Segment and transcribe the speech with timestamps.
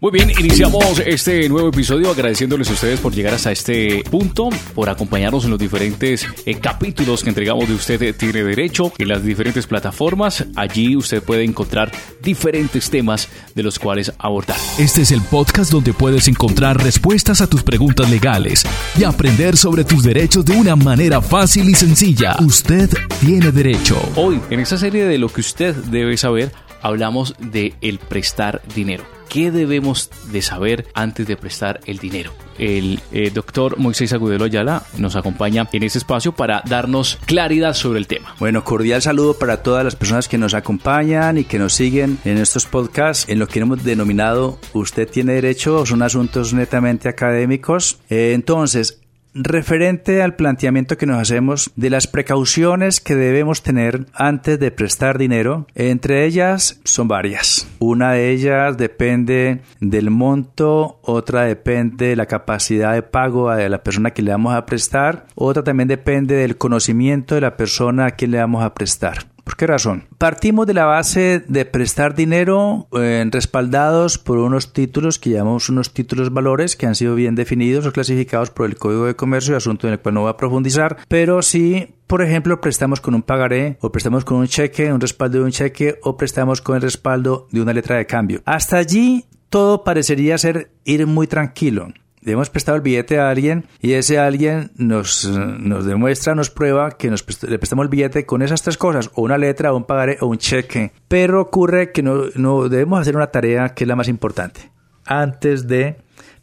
[0.00, 4.88] Muy bien, iniciamos este nuevo episodio agradeciéndoles a ustedes por llegar hasta este punto, por
[4.88, 9.66] acompañarnos en los diferentes eh, capítulos que entregamos de Usted Tiene Derecho en las diferentes
[9.66, 10.46] plataformas.
[10.54, 11.90] Allí usted puede encontrar
[12.22, 14.56] diferentes temas de los cuales abordar.
[14.78, 18.64] Este es el podcast donde puedes encontrar respuestas a tus preguntas legales
[18.96, 22.36] y aprender sobre tus derechos de una manera fácil y sencilla.
[22.38, 22.88] Usted
[23.18, 24.00] tiene derecho.
[24.14, 26.52] Hoy, en esta serie de lo que usted debe saber,
[26.88, 29.04] hablamos de el prestar dinero.
[29.28, 32.32] ¿Qué debemos de saber antes de prestar el dinero?
[32.58, 37.98] El eh, doctor Moisés Agudelo Ayala nos acompaña en este espacio para darnos claridad sobre
[37.98, 38.34] el tema.
[38.38, 42.38] Bueno, cordial saludo para todas las personas que nos acompañan y que nos siguen en
[42.38, 47.98] estos podcasts en lo que hemos denominado Usted tiene derecho, son asuntos netamente académicos.
[48.08, 49.00] Eh, entonces,
[49.34, 55.18] referente al planteamiento que nos hacemos de las precauciones que debemos tener antes de prestar
[55.18, 57.68] dinero, entre ellas son varias.
[57.78, 63.82] Una de ellas depende del monto, otra depende de la capacidad de pago de la
[63.82, 68.10] persona que le vamos a prestar, otra también depende del conocimiento de la persona a
[68.12, 69.26] quien le vamos a prestar.
[69.48, 70.04] ¿Por qué razón?
[70.18, 75.94] Partimos de la base de prestar dinero eh, respaldados por unos títulos que llamamos unos
[75.94, 79.86] títulos valores que han sido bien definidos o clasificados por el Código de Comercio, asunto
[79.86, 83.78] en el cual no voy a profundizar, pero sí por ejemplo, prestamos con un pagaré
[83.80, 87.48] o prestamos con un cheque, un respaldo de un cheque o prestamos con el respaldo
[87.50, 88.42] de una letra de cambio.
[88.44, 91.88] Hasta allí todo parecería ser ir muy tranquilo
[92.28, 96.90] le hemos prestado el billete a alguien y ese alguien nos, nos demuestra, nos prueba
[96.90, 99.84] que nos le prestamos el billete con esas tres cosas, o una letra, o un
[99.84, 100.92] pagaré, o un cheque.
[101.08, 104.70] Pero ocurre que no, no debemos hacer una tarea que es la más importante.
[105.06, 105.96] Antes de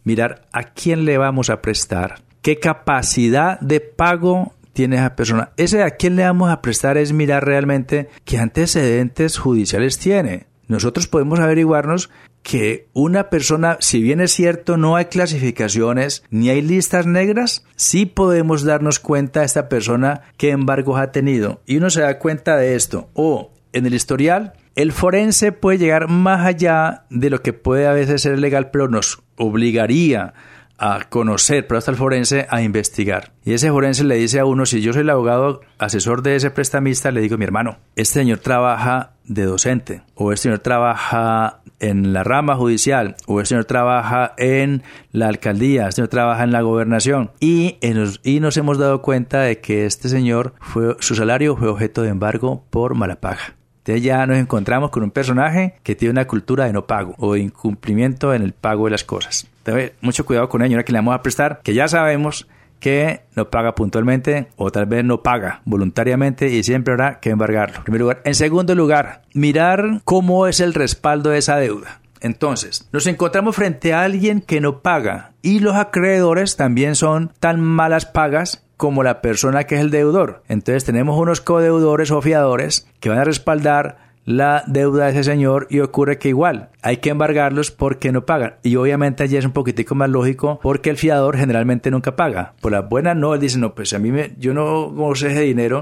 [0.04, 5.52] mirar a quién le vamos a prestar, qué capacidad de pago tiene esa persona.
[5.56, 10.48] Ese a quién le vamos a prestar es mirar realmente qué antecedentes judiciales tiene.
[10.68, 12.10] Nosotros podemos averiguarnos
[12.46, 18.06] que una persona, si bien es cierto, no hay clasificaciones ni hay listas negras, sí
[18.06, 21.64] podemos darnos cuenta de esta persona qué embargos ha tenido.
[21.66, 23.10] Y uno se da cuenta de esto.
[23.16, 27.94] O en el historial, el forense puede llegar más allá de lo que puede a
[27.94, 30.36] veces ser legal, pero nos obligaría
[30.78, 33.32] a conocer, pero hasta el forense a investigar.
[33.44, 36.52] Y ese forense le dice a uno, si yo soy el abogado asesor de ese
[36.52, 42.14] prestamista, le digo, mi hermano, este señor trabaja de docente, o este señor trabaja en
[42.14, 46.62] la rama judicial, o este señor trabaja en la alcaldía, este señor trabaja en la
[46.62, 47.78] gobernación, y,
[48.24, 52.10] y nos hemos dado cuenta de que este señor fue, su salario fue objeto de
[52.10, 53.56] embargo por mala paga.
[53.86, 57.36] Entonces ya nos encontramos con un personaje que tiene una cultura de no pago o
[57.36, 59.48] incumplimiento en el pago de las cosas.
[59.60, 62.48] Entonces, mucho cuidado con ella, que le vamos a prestar, que ya sabemos
[62.80, 67.78] que no paga puntualmente o tal vez no paga voluntariamente y siempre habrá que embargarlo.
[67.78, 68.22] En primer lugar.
[68.26, 72.02] En segundo lugar, mirar cómo es el respaldo de esa deuda.
[72.22, 77.62] Entonces, nos encontramos frente a alguien que no paga y los acreedores también son tan
[77.62, 80.44] malas pagas como la persona que es el deudor.
[80.48, 85.68] Entonces tenemos unos codeudores o fiadores que van a respaldar la deuda de ese señor
[85.70, 88.56] y ocurre que igual hay que embargarlos porque no pagan.
[88.64, 92.54] Y obviamente allí es un poquitico más lógico porque el fiador generalmente nunca paga.
[92.60, 95.42] Por las buenas no, él dice, no, pues a mí me, yo no gozo ese
[95.42, 95.82] dinero,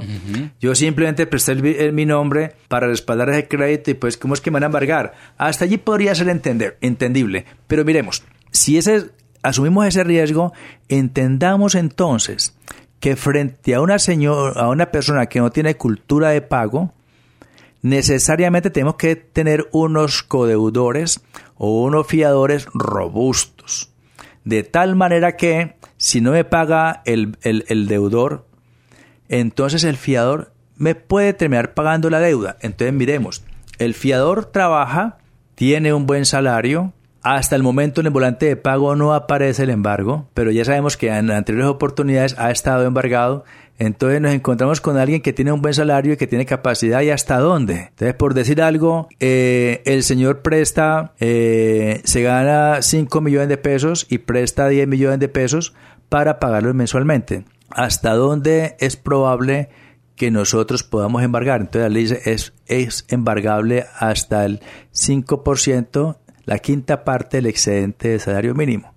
[0.59, 4.55] yo simplemente presté mi nombre para respaldar ese crédito y pues ¿cómo es que me
[4.55, 5.13] van a embargar?
[5.37, 7.45] Hasta allí podría ser entender, entendible.
[7.67, 9.11] Pero miremos, si ese,
[9.41, 10.51] asumimos ese riesgo,
[10.89, 12.57] entendamos entonces
[13.03, 13.97] que frente a una,
[14.55, 16.93] a una persona que no tiene cultura de pago,
[17.81, 21.19] necesariamente tenemos que tener unos codeudores
[21.57, 23.91] o unos fiadores robustos.
[24.45, 28.47] De tal manera que si no me paga el, el, deudor,
[29.27, 32.55] entonces el fiador me puede terminar pagando la deuda.
[32.61, 33.43] Entonces miremos,
[33.79, 35.17] el fiador trabaja,
[35.55, 39.69] tiene un buen salario, hasta el momento en el volante de pago no aparece el
[39.69, 43.45] embargo, pero ya sabemos que en anteriores oportunidades ha estado embargado.
[43.79, 47.11] Entonces nos encontramos con alguien que tiene un buen salario y que tiene capacidad y
[47.11, 47.87] hasta dónde.
[47.89, 54.05] Entonces, por decir algo, eh, el señor presta, eh, se gana 5 millones de pesos
[54.09, 55.73] y presta 10 millones de pesos
[56.09, 57.45] para pagarlos mensualmente.
[57.69, 59.69] ¿Hasta dónde es probable
[60.17, 61.61] que nosotros podamos embargar?
[61.61, 64.59] Entonces la ley dice es, es embargable hasta el
[64.93, 68.93] 5% la quinta parte del excedente de salario mínimo.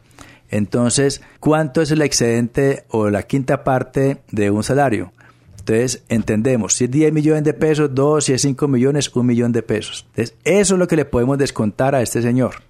[0.49, 5.13] Entonces, ¿cuánto es el excedente o la quinta parte de un salario?
[5.59, 9.51] Entonces, entendemos, si es 10 millones de pesos, 2, si es 5 millones, 1 millón
[9.51, 10.07] de pesos.
[10.11, 12.63] Entonces, eso es lo que le podemos descontar a este señor.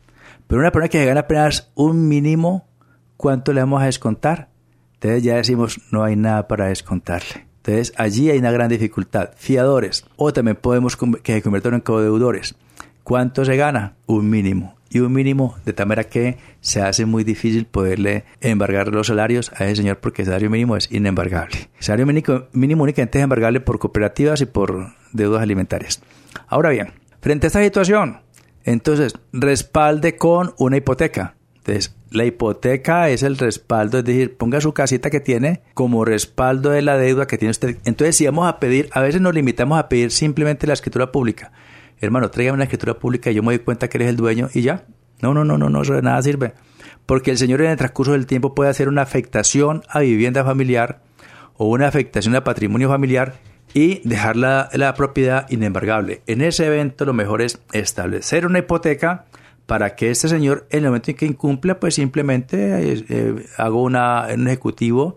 [0.46, 2.66] Pero una persona que gana apenas un mínimo,
[3.16, 4.48] ¿cuánto le vamos a descontar?
[4.94, 7.46] Entonces ya decimos, no hay nada para descontarle.
[7.58, 9.30] Entonces, allí hay una gran dificultad.
[9.36, 12.54] Fiadores, o también podemos que se conviertan en codeudores.
[13.06, 13.94] ¿Cuánto se gana?
[14.06, 14.74] Un mínimo.
[14.90, 19.52] y un mínimo, de tal manera que se hace muy difícil poderle embargar los salarios
[19.54, 21.68] a ese señor porque el salario mínimo es inembargable.
[21.78, 26.02] Salario mínimo, mínimo únicamente es embargable por cooperativas y por deudas alimentarias.
[26.48, 28.22] Ahora bien, frente a esta situación,
[28.64, 31.36] entonces respalde con una hipoteca.
[31.58, 36.70] Entonces, la hipoteca es el respaldo, es decir, ponga su casita que tiene como respaldo
[36.70, 37.78] de la deuda que tiene usted.
[37.84, 41.52] Entonces, si vamos a pedir, a veces nos limitamos a pedir simplemente la escritura pública.
[42.00, 44.62] Hermano, tráigame la escritura pública y yo me doy cuenta que eres el dueño y
[44.62, 44.84] ya.
[45.22, 46.54] No, no, no, no, no, eso de nada sirve.
[47.06, 51.02] Porque el señor en el transcurso del tiempo puede hacer una afectación a vivienda familiar
[51.54, 53.34] o una afectación a patrimonio familiar
[53.72, 56.22] y dejar la, propiedad inembargable.
[56.26, 59.26] En ese evento lo mejor es establecer una hipoteca
[59.66, 63.82] para que este señor, en el momento en que incumpla, pues simplemente eh, eh, hago
[63.82, 65.16] una, un ejecutivo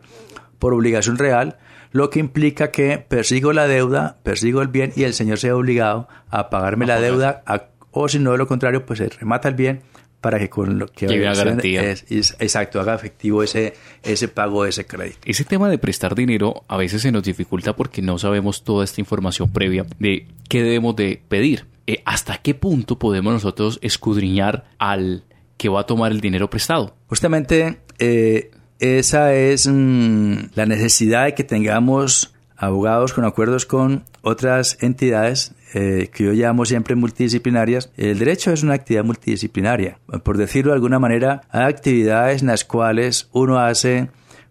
[0.58, 1.58] por obligación real,
[1.92, 6.08] lo que implica que persigo la deuda, persigo el bien y el señor sea obligado
[6.30, 7.44] a pagarme la deuda,
[7.92, 9.82] o si no, de lo contrario, pues se remata el bien
[10.22, 11.90] para que con lo que garantía.
[11.90, 15.20] Es, exacto haga efectivo ese ese pago ese crédito.
[15.26, 19.02] Ese tema de prestar dinero a veces se nos dificulta porque no sabemos toda esta
[19.02, 21.66] información previa de qué debemos de pedir.
[21.88, 25.24] Eh, ¿hasta qué punto podemos nosotros escudriñar al
[25.58, 26.96] que va a tomar el dinero prestado?
[27.08, 34.78] Justamente eh, esa es mm, la necesidad de que tengamos abogados con acuerdos con otras
[34.82, 37.92] entidades eh, que yo llamo siempre multidisciplinarias.
[37.96, 40.00] El derecho es una actividad multidisciplinaria.
[40.24, 44.10] Por decirlo de alguna manera, hay actividades en las cuales uno hace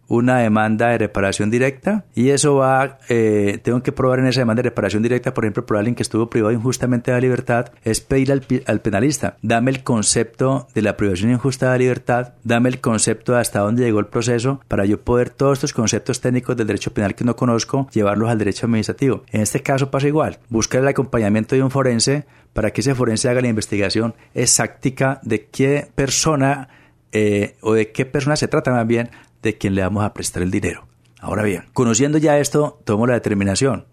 [0.08, 4.62] una demanda de reparación directa y eso va, eh, tengo que probar en esa demanda
[4.62, 8.00] de reparación directa, por ejemplo, por alguien que estuvo privado injustamente de la libertad, es
[8.00, 12.70] pedir al, al, penalista, dame el concepto de la privación injusta de la libertad, dame
[12.70, 16.56] el concepto de hasta dónde llegó el proceso para yo poder todos estos conceptos técnicos
[16.56, 19.24] del derecho penal que no conozco, llevarlos al derecho administrativo.
[19.30, 23.28] En este caso pasa igual, buscar el acompañamiento de un forense para que ese forense
[23.28, 26.68] haga la investigación exacta de qué persona
[27.12, 29.10] eh, o de qué persona se trata más bien
[29.42, 30.86] de quien le vamos a prestar el dinero.
[31.20, 33.86] Ahora bien, conociendo ya esto, tomo la determinación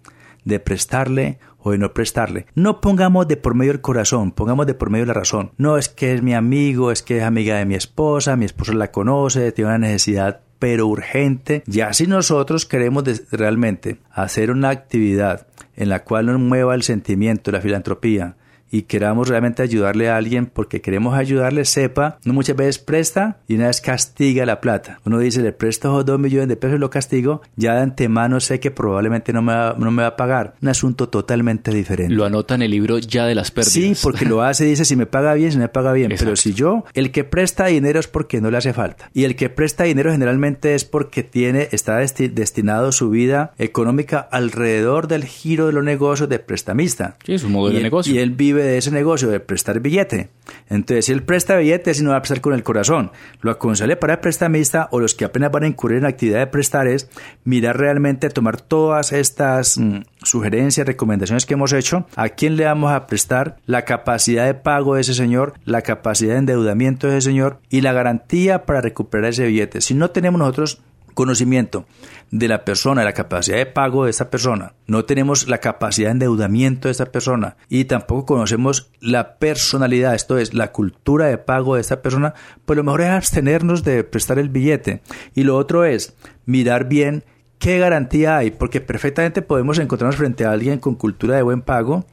[0.44, 2.46] de prestarle o de no prestarle.
[2.54, 5.52] No pongamos de por medio el corazón, pongamos de por medio la razón.
[5.58, 8.74] No es que es mi amigo, es que es amiga de mi esposa, mi esposa
[8.74, 11.64] la conoce, tiene una necesidad pero urgente.
[11.66, 17.52] Ya si nosotros queremos realmente hacer una actividad en la cual nos mueva el sentimiento,
[17.52, 18.38] la filantropía,
[18.72, 23.56] y queramos realmente ayudarle a alguien porque queremos ayudarle, sepa, no muchas veces presta y
[23.56, 25.00] una vez castiga la plata.
[25.06, 28.60] Uno dice, le presto dos millones de pesos y lo castigo, ya de antemano sé
[28.60, 30.56] que probablemente no me, va, no me va a pagar.
[30.62, 32.14] Un asunto totalmente diferente.
[32.14, 33.74] Lo anota en el libro ya de las pérdidas.
[33.74, 36.14] Sí, porque lo hace, dice, si me paga bien, si me paga bien.
[36.18, 39.10] Pero si yo, el que presta dinero es porque no le hace falta.
[39.14, 45.08] Y el que presta dinero generalmente es porque tiene, está destinado su vida económica alrededor
[45.08, 47.18] del giro de los negocios de prestamista.
[47.26, 48.14] Sí, es un modelo de negocio.
[48.14, 50.30] Y él vive de ese negocio de prestar billete.
[50.70, 53.12] Entonces, si él presta billete, si no va a prestar con el corazón.
[53.42, 56.40] Lo aconsejable para el prestamista o los que apenas van a incurrir en la actividad
[56.40, 57.10] de prestar es
[57.44, 62.92] mirar realmente, tomar todas estas mm, sugerencias, recomendaciones que hemos hecho, a quién le vamos
[62.92, 67.30] a prestar, la capacidad de pago de ese señor, la capacidad de endeudamiento de ese
[67.30, 69.82] señor y la garantía para recuperar ese billete.
[69.82, 70.82] Si no tenemos nosotros
[71.16, 71.86] conocimiento
[72.30, 76.12] de la persona, la capacidad de pago de esa persona, no tenemos la capacidad de
[76.12, 81.76] endeudamiento de esa persona y tampoco conocemos la personalidad, esto es, la cultura de pago
[81.76, 82.36] de esa persona,
[82.66, 85.02] pues lo mejor es abstenernos de prestar el billete.
[85.34, 87.24] Y lo otro es mirar bien
[87.58, 92.06] qué garantía hay, porque perfectamente podemos encontrarnos frente a alguien con cultura de buen pago,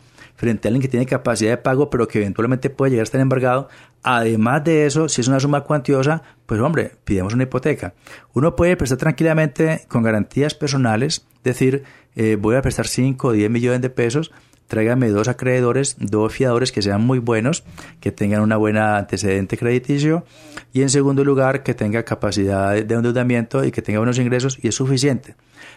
[0.43, 3.21] frente a alguien que tiene capacidad de pago, pero que eventualmente puede llegar a estar
[3.21, 3.69] embargado.
[4.03, 7.95] Además de eso, si es una suma cuantiosa, pues hombre, pidamos una hipoteca.
[8.33, 11.85] Uno puede prestar tranquilamente con garantías personales, decir,
[12.17, 14.33] eh, voy a prestar 5 o 10 millones de pesos,
[14.73, 17.63] tráigame dos acreedores, dos fiadores que sean muy buenos,
[18.01, 20.25] que tengan una buena antecedente crediticio
[20.73, 24.69] y en segundo lugar que tenga capacidad de endeudamiento y que tenga buenos ingresos y
[24.69, 25.37] es suficiente.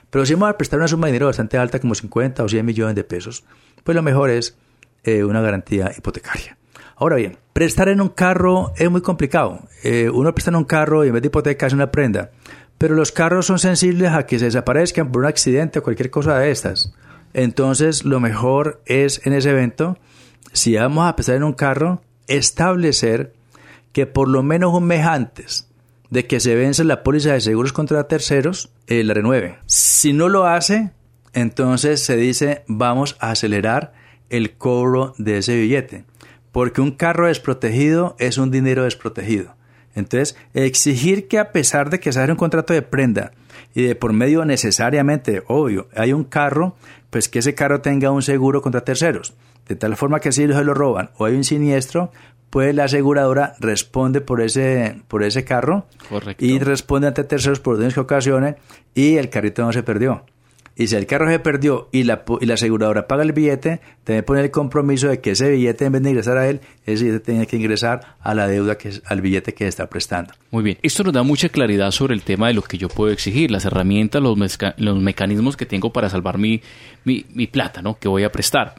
[0.10, 2.66] Pero si vamos a prestar una suma de dinero bastante alta como 50 o 100
[2.66, 3.44] millones de pesos,
[3.84, 4.56] pues lo mejor es
[5.04, 6.58] eh, una garantía hipotecaria.
[6.96, 9.60] Ahora bien, prestar en un carro es muy complicado.
[9.84, 12.32] Eh, uno presta en un carro y en vez de hipoteca es una prenda.
[12.78, 16.40] Pero los carros son sensibles a que se desaparezcan por un accidente o cualquier cosa
[16.40, 16.94] de estas.
[17.36, 19.98] Entonces, lo mejor es en ese evento,
[20.54, 23.34] si vamos a prestar en un carro, establecer
[23.92, 25.70] que por lo menos un mes antes
[26.10, 29.60] de que se vence la póliza de seguros contra terceros, eh, la renueve.
[29.66, 30.92] Si no lo hace,
[31.34, 33.94] entonces se dice vamos a acelerar
[34.30, 36.06] el cobro de ese billete
[36.56, 39.58] porque un carro desprotegido es un dinero desprotegido.
[39.96, 43.32] Entonces, exigir que a pesar de que se haga un contrato de prenda
[43.74, 46.76] y de por medio necesariamente, obvio, hay un carro,
[47.10, 49.34] pues que ese carro tenga un seguro contra terceros.
[49.68, 52.12] De tal forma que si se lo roban o hay un siniestro,
[52.50, 55.88] pues la aseguradora responde por ese, por ese carro
[56.38, 58.56] y responde ante terceros por que ocasiones
[58.94, 60.24] y el carrito no se perdió.
[60.78, 64.26] Y si el carro se perdió y la, y la aseguradora paga el billete, también
[64.26, 67.48] pone el compromiso de que ese billete, en vez de ingresar a él, ese tiene
[67.48, 70.34] que ingresar a la deuda, que es, al billete que está prestando.
[70.52, 70.78] Muy bien.
[70.82, 73.64] Esto nos da mucha claridad sobre el tema de lo que yo puedo exigir, las
[73.64, 74.38] herramientas, los,
[74.78, 76.62] los mecanismos que tengo para salvar mi,
[77.06, 77.98] mi, mi plata, ¿no?
[77.98, 78.76] Que voy a prestar.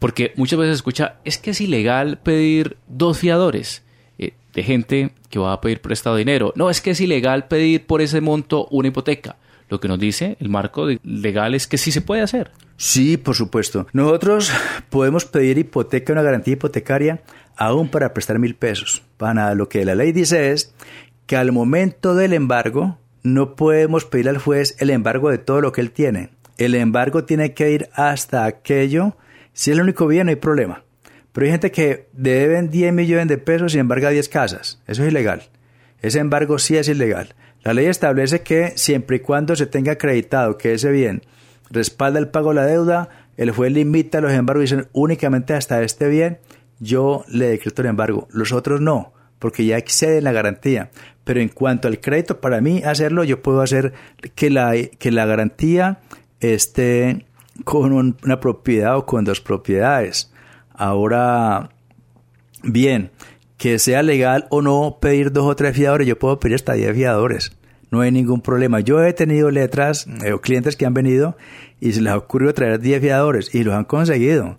[0.00, 3.82] Porque muchas veces escucha, es que es ilegal pedir dos fiadores
[4.18, 6.54] eh, de gente que va a pedir prestado dinero.
[6.56, 9.36] No, es que es ilegal pedir por ese monto una hipoteca
[9.68, 12.50] lo que nos dice el marco legal es que sí se puede hacer.
[12.76, 13.86] Sí, por supuesto.
[13.92, 14.52] Nosotros
[14.90, 17.22] podemos pedir hipoteca, una garantía hipotecaria,
[17.56, 19.02] aún para prestar mil pesos.
[19.16, 20.74] Para lo que la ley dice es
[21.26, 25.72] que al momento del embargo no podemos pedir al juez el embargo de todo lo
[25.72, 26.30] que él tiene.
[26.58, 29.16] El embargo tiene que ir hasta aquello.
[29.52, 30.84] Si es el único bien, no hay problema.
[31.32, 34.80] Pero hay gente que deben 10 millones de pesos y embarga 10 casas.
[34.86, 35.42] Eso es ilegal.
[36.00, 37.34] Ese embargo sí es ilegal.
[37.66, 41.22] La ley establece que siempre y cuando se tenga acreditado que ese bien
[41.68, 45.82] respalda el pago de la deuda, el juez limita los embargos y dicen únicamente hasta
[45.82, 46.38] este bien
[46.78, 50.92] yo le decreto el embargo, los otros no, porque ya exceden la garantía.
[51.24, 53.94] Pero en cuanto al crédito, para mí hacerlo, yo puedo hacer
[54.36, 55.98] que la, que la garantía
[56.38, 57.26] esté
[57.64, 60.32] con una propiedad o con dos propiedades.
[60.72, 61.70] Ahora,
[62.62, 63.10] bien,
[63.56, 66.94] que sea legal o no pedir dos o tres fiadores, yo puedo pedir hasta diez
[66.94, 67.55] fiadores.
[67.90, 68.80] No hay ningún problema.
[68.80, 71.36] Yo he tenido letras eh, o clientes que han venido
[71.80, 74.58] y se les ha ocurrido traer diez fiadores y los han conseguido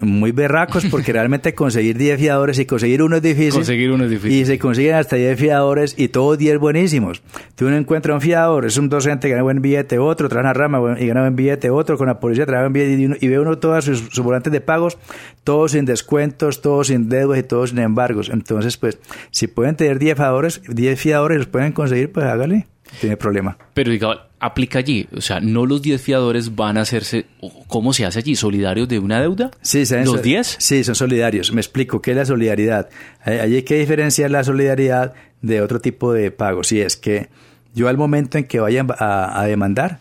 [0.00, 3.54] muy berracos porque realmente conseguir 10 fiadores y conseguir uno es difícil.
[3.54, 4.32] Conseguir uno es difícil.
[4.32, 7.22] Y se consiguen hasta 10 fiadores y todos 10 buenísimos.
[7.54, 10.52] Tú uno encuentra un fiador, es un docente que gana buen billete, otro trae una
[10.52, 13.58] rama y gana buen billete, otro con la policía trae buen billete y, ve uno
[13.58, 14.98] todos sus, sus, volantes de pagos,
[15.44, 18.28] todos sin descuentos, todos sin deudas y todos sin embargos.
[18.30, 18.98] Entonces, pues,
[19.30, 22.66] si pueden tener 10 fiadores, 10 fiadores los pueden conseguir, pues hágale
[22.98, 23.56] tiene problema.
[23.74, 27.26] Pero diga, aplica allí, o sea, no los 10 fiadores van a hacerse,
[27.68, 28.34] ¿cómo se hace allí?
[28.34, 29.50] ¿Solidarios de una deuda?
[29.60, 30.56] Sí, ¿Los 10?
[30.58, 31.52] Sí, son solidarios.
[31.52, 32.88] Me explico, ¿qué es la solidaridad?
[33.24, 36.64] Allí hay que diferenciar la solidaridad de otro tipo de pago.
[36.64, 37.28] Si es que
[37.74, 40.00] yo al momento en que vaya a, demandar,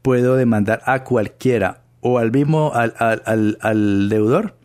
[0.00, 4.56] puedo demandar a cualquiera o al mismo, al, al, al deudor.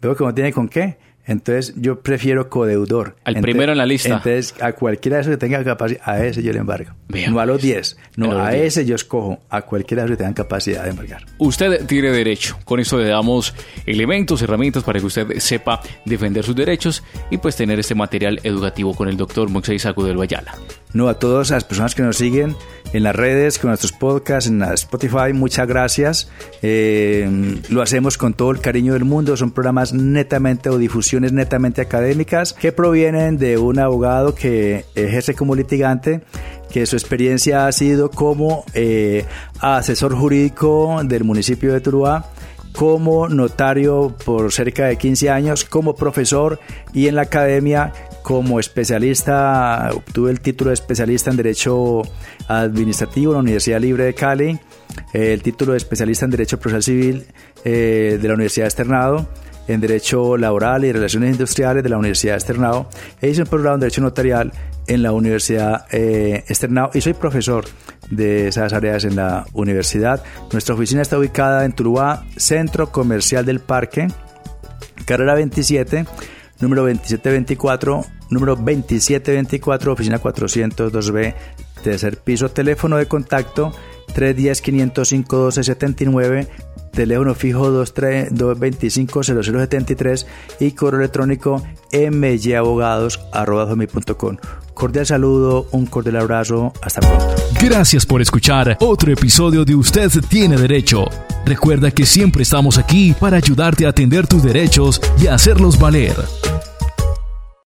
[0.00, 3.16] Veo que no tiene con qué entonces yo prefiero codeudor.
[3.24, 4.08] Al primero en la lista.
[4.08, 6.92] Entonces a cualquiera de esos que tenga capacidad, a ese yo le embargo.
[7.28, 10.34] No a los 10, no, a, ese yo escojo, a cualquiera de esos que tengan
[10.34, 11.26] capacidad de embargar.
[11.38, 12.58] Usted tiene derecho.
[12.64, 13.54] Con esto le damos
[13.86, 18.94] elementos, herramientas para que usted sepa defender sus derechos y pues tener este material educativo
[18.94, 20.54] con el doctor Moisés del Ayala.
[20.94, 22.54] No, a todas las personas que nos siguen
[22.92, 26.30] en las redes, con nuestros podcasts, en Spotify, muchas gracias.
[26.60, 29.36] Eh, lo hacemos con todo el cariño del mundo.
[29.36, 30.76] Son programas netamente o
[31.12, 36.22] difusiones netamente académicas que provienen de un abogado que ejerce como litigante
[36.70, 39.26] que su experiencia ha sido como eh,
[39.60, 42.30] asesor jurídico del municipio de Tuluá,
[42.72, 46.58] como notario por cerca de 15 años, como profesor
[46.94, 47.92] y en la academia
[48.22, 52.00] como especialista, obtuve el título de especialista en Derecho
[52.48, 54.58] Administrativo en la Universidad Libre de Cali,
[55.12, 57.26] el título de especialista en Derecho Procesal Civil
[57.66, 59.28] eh, de la Universidad de Externado,
[59.68, 62.88] en Derecho Laboral y Relaciones Industriales de la Universidad de Externado,
[63.20, 64.52] e hice un programa en Derecho Notarial
[64.86, 67.64] en la Universidad eh, Externado y soy profesor
[68.10, 70.22] de esas áreas en la universidad.
[70.52, 74.08] Nuestra oficina está ubicada en Tuluá, Centro Comercial del Parque,
[75.06, 76.04] carrera 27
[76.62, 81.34] número 2724, número 2724, oficina 402B,
[81.82, 83.72] tercer piso, teléfono de contacto
[84.14, 86.48] 310-505-1279,
[86.92, 90.26] teléfono fijo 225-0073
[90.60, 94.36] y correo electrónico myabogados.com.
[94.74, 97.24] Cordial saludo, un cordial abrazo, hasta pronto.
[97.60, 101.06] Gracias por escuchar otro episodio de Usted tiene derecho.
[101.44, 106.14] Recuerda que siempre estamos aquí para ayudarte a atender tus derechos y hacerlos valer.